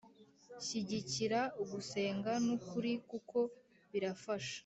[0.65, 3.37] Shyigikira ugusenga n’ukuri kuko
[3.91, 4.57] birafasha.